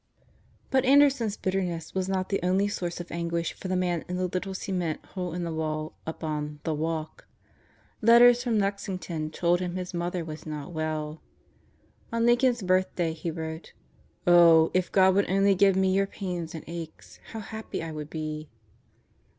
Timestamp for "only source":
2.41-2.99